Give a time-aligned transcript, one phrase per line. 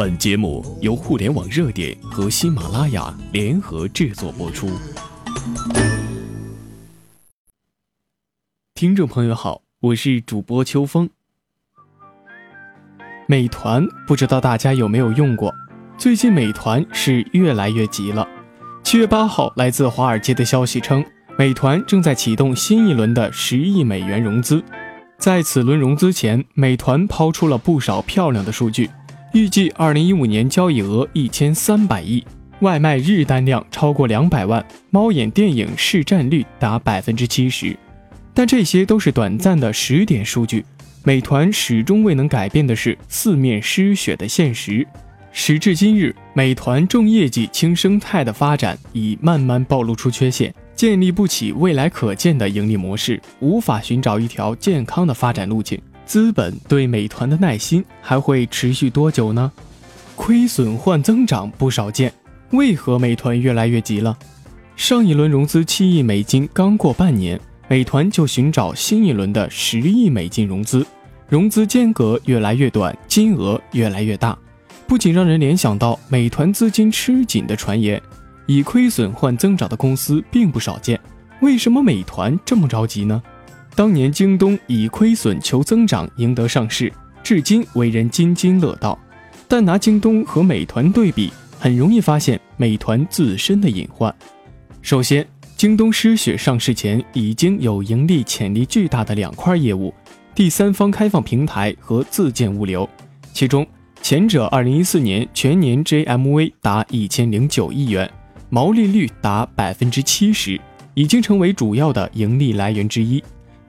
[0.00, 4.66] 本节目由互联网热点和喜马拉雅联合制作播出。
[8.72, 11.10] 听众朋友好，我是主播秋风。
[13.26, 15.54] 美团不知道大家有没有用过？
[15.98, 18.26] 最近美团是越来越急了。
[18.82, 21.04] 七月八号，来自华尔街的消息称，
[21.36, 24.64] 美团正在启动新一轮的十亿美元融资。
[25.18, 28.88] 在此轮融资前，美团抛出了不少漂亮的数据，
[29.32, 32.24] 预计二零一五年交易额一千三百亿，
[32.62, 37.76] 外卖日单量超过两百万，猫眼电影市占率达百分之七十。
[38.34, 40.64] 但这些都是短暂的时点数据，
[41.04, 44.84] 美团始终未能改变的是四面失血的现实。
[45.30, 50.52] 时至今日，美团重业绩轻生态的发展已慢慢暴露出缺陷。
[50.74, 55.78] 建立不起未来可见的盈利模式，无法寻找一条健康的发展路径。
[56.10, 59.52] 资本对美团的耐心还会持续多久呢？
[60.16, 62.12] 亏损换增长不少见，
[62.50, 64.18] 为何美团越来越急了？
[64.74, 70.84] 上一轮融资七亿美金刚过半年，美团就寻找新一轮的十亿美金融资，
[71.28, 74.36] 融资间隔越来越短，金额越来越大，
[74.88, 78.02] 不仅让人联想到美团资金吃紧的传言。
[78.46, 80.98] 以亏损换增长的公司并不少见，
[81.40, 83.22] 为什么美团这么着急呢？
[83.74, 88.98] 当年京东以亏损求增长赢得上市，至今为人津津乐道。
[89.48, 94.14] 但拿京东和美团对比，很容易发现美团自身的隐患。
[94.82, 95.26] 首先，
[95.56, 99.92] 京东失血上市前已经有盈利潜力巨大的两块业务：
[100.34, 102.88] 第三方开放平台和自建物流。
[103.32, 103.66] 其中，
[104.02, 108.10] 前者2014年全年 GMV 达一千零九亿元。
[108.52, 110.60] 毛利率达百分之七十，
[110.94, 113.22] 已经成为主要的盈利来源之一。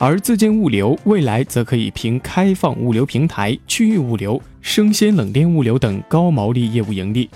[0.00, 7.28] 而自建物流未来则可以凭开放物流平台、区域物流、生鲜冷链物流等高毛利业务盈利。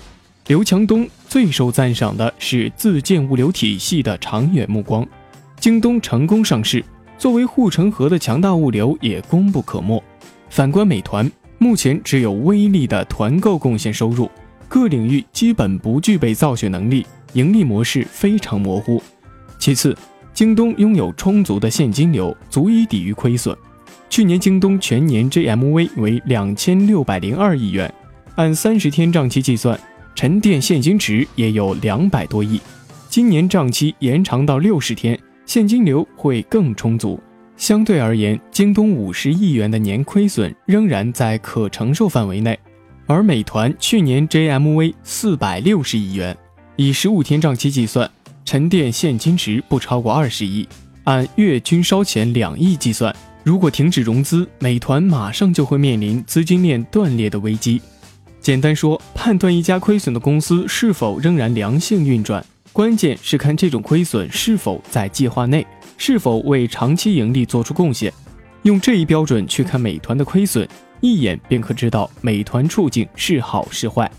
[0.47, 5.05] 刘强东最受赞赏的是自建物流体系的长远目光。
[5.59, 6.83] 京东成功上市，
[7.17, 10.01] 作为护城河的强大物流也功不可没。
[10.49, 14.29] 反观美团，目前只有微利的团购贡献收入，
[14.69, 17.05] 各领域基本不具备造血能力。
[17.33, 19.01] 盈利模式非常模糊。
[19.57, 19.97] 其次，
[20.33, 23.55] 京东拥有充足的现金流，足以抵御亏损。
[24.09, 27.93] 去年京东全年 GMV 为两千六百零二亿元，
[28.35, 29.79] 按三十天账期计算，
[30.15, 32.59] 沉淀现金池也有两百多亿。
[33.09, 37.19] 今年账期延长到六十天，现金流会更充足。
[37.55, 42.57] 相对而言，京东五十亿元的年亏损仍然在可承受范围内，
[43.05, 46.35] 而美团去年 GMV 四百六十亿元。
[46.75, 48.09] 以十五天账期计算，
[48.45, 50.67] 沉淀现金值不超过二十亿。
[51.05, 57.81] 按月均烧钱两亿计算，如果停止融资，美团马上就会面临资金链断裂的危机。
[58.39, 65.65] 简单说，判断一家亏损的公司是否仍然良性运转，关键是看这种亏损是否在计划内，
[65.97, 68.11] 是否为长期盈利做出贡献。
[68.63, 70.67] 用这一标准去看美团的亏损，
[71.01, 74.09] 一眼便可知道美团处境是好是坏。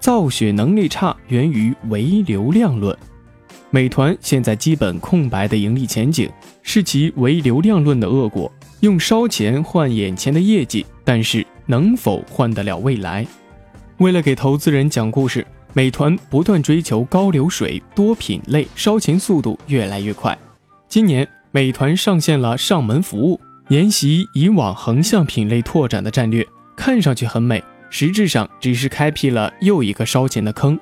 [0.00, 2.96] 造血能力差源于唯流量论。
[3.74, 6.28] 美团现在基本空白的盈利前景，
[6.62, 8.52] 是其唯流量论的恶果。
[8.80, 13.26] 用烧钱换眼前的业绩，但是能否换得了未来？
[13.96, 20.36] 为了给投资人讲故事，美团不断追求高流水、多品类，烧钱速度越来越快。
[20.86, 26.46] 今年，美团上线了上门服务，沿袭以往横向品类拓展的战略，
[26.76, 27.64] 看上去很美。
[27.88, 30.78] 实质上只是开辟了又一个烧钱的坑。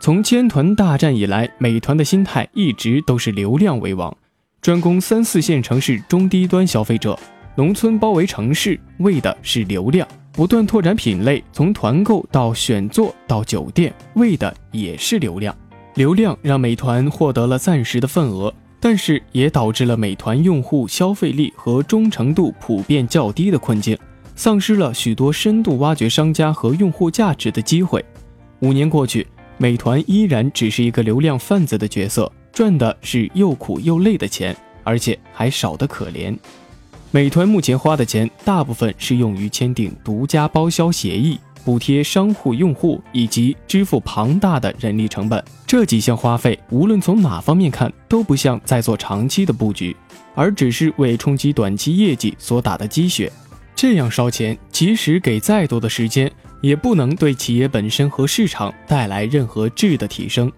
[0.00, 4.16] 从千团大战以来，美团的心态一直都是流量为王，
[4.62, 7.18] 专攻三四线城市中低端消费者，
[7.56, 10.06] 农村包围城市，为的是流量。
[10.32, 15.54] 不断拓展品类，从团购到选座到酒店，为的也是流量。
[15.94, 23.98] 流量让美团获得了暂时的份额，但是也导致了美团用户消费力和忠诚度普遍较低的困境。
[24.36, 28.04] 丧失了许多深度挖掘商家和用户价值的机会。
[28.60, 29.26] 五年过去，
[29.60, 36.36] 美团依然只是一个流量贩子的角色，赚的是又苦又累的钱，而且还少得可怜。
[37.10, 45.42] 美团目前花的钱大部分是用于签订独家包销协议、补贴商户用户以及支付庞大的人力成本。
[45.66, 49.96] 这几项花费，无论从哪方面看，都不像在做长期的布局，
[50.36, 53.32] 而只是为冲击短期业绩所打的鸡血。
[53.80, 56.28] 这样烧钱，即使给再多的时间，
[56.60, 60.50] 也不能对企业本身和市场带来任何质的提升。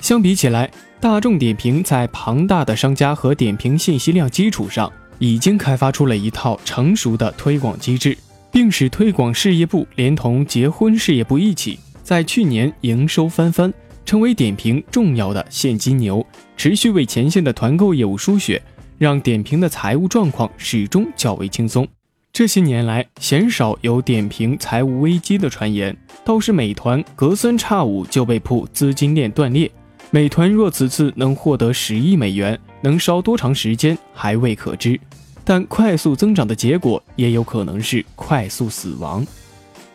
[0.00, 0.70] 相比起来，
[1.00, 4.88] 大众点评在庞大的商家和点评信息量基础上，
[5.18, 8.16] 已经开发出了一套成熟的推广机制。
[8.52, 13.74] 并使推广事业部连同结婚事业部一起，在去年营收翻番，
[14.04, 16.24] 成为点评重要的现金牛，
[16.56, 18.62] 持续为前线的团购业务输血，
[18.96, 21.84] 让点评的财务状况始终较为轻松。
[22.32, 25.94] 这些年来，鲜少有点评财务危机的传言，
[26.24, 29.70] 倒是美团隔三差五就被曝资金链断裂。
[30.10, 34.98] 美团若此次能获得十亿美元，能烧多长时间还未可知。
[35.44, 39.26] 但快速增长的结果，也有可能是快速死亡。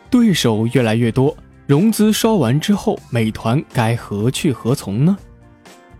[0.10, 1.36] 对手越来越多，
[1.66, 5.18] 融资烧完之后，美团该何去何从呢？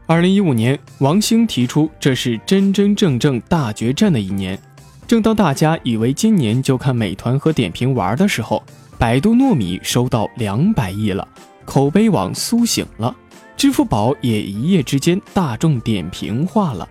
[0.06, 4.60] 二零一五年，王兴提出这是真真正正大决战的一年。
[5.08, 8.64] 正当大家以为今年就看美团和点评玩的时候，
[8.98, 11.28] 百度糯米收到两百亿了，
[11.64, 13.16] 口碑网苏醒了，
[13.56, 16.88] 支付宝也一夜之间大众点评化了。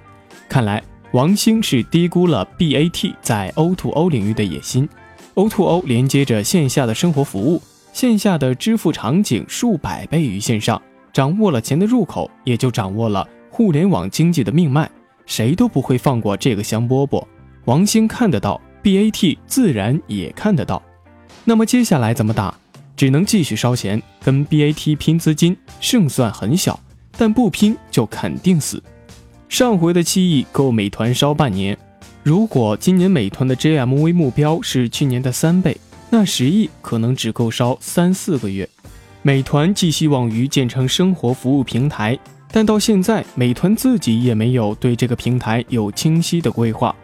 [0.49, 0.81] 看来
[1.11, 4.89] 王兴是低估了 BAT 在 O2O 领域的野心。
[5.35, 7.61] O2O 连接着线下的生活服务，
[7.93, 10.81] 线下的支付场景数百倍于线上，
[11.13, 14.89] 掌握了钱的入口，也就掌握了互联网经济的命脉，
[15.27, 17.25] 谁都不会放过这个香饽饽。
[17.67, 20.83] 王兴看得到，BAT 自然也看得到。
[21.45, 22.55] 那么接下来怎么打？
[22.97, 26.79] 只能继续烧钱，跟 BAT 拼资金，胜算很小，
[27.17, 28.83] 但不拼就肯定死。
[29.49, 31.77] 上回的七亿够美团烧半年，
[32.23, 35.77] 如果今年美团的 GMV 目标是去年的三倍，
[36.11, 38.69] 那十亿可能只够烧三四个月。
[39.23, 42.19] 美团寄希望于建成生活服务平台，
[42.53, 46.95] 但到现在，美团自己也没有对这个平台有清晰的规划。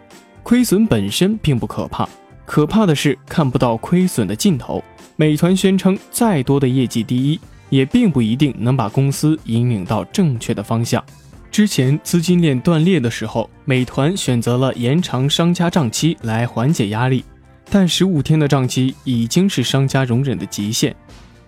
[0.43, 2.07] 亏损本身并不可怕，
[2.45, 4.83] 可怕的是看不到亏损的尽头。
[5.15, 7.39] 美团宣称再多的业绩第一，
[7.69, 11.03] 也并不一定能把公司引领到正确的方向。
[11.51, 17.23] 之前资金链断裂的时候，美团选择了延长商家账期来缓解压力，
[17.69, 20.95] 但十五天的账期已经是商家容忍的极限。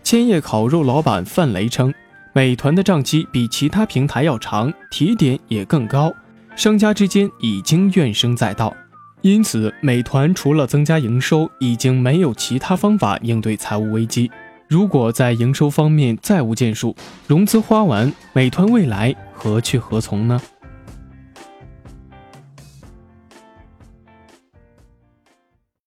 [0.04, 1.94] 千叶烤肉老板范雷称，
[2.34, 6.14] 美团的账期比其他平台要长，提点也更高，
[6.56, 8.76] 商家之间已经怨声载道。
[9.24, 14.30] 因此，美团除了增加营收，已经没有其他方法应对财务危机。
[14.68, 16.94] 如果在营收方面再无建树，
[17.26, 20.42] 融资花完，美团未来何去何从呢？